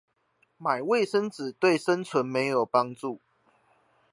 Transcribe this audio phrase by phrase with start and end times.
[0.57, 3.21] 買衛生紙對生存沒有幫助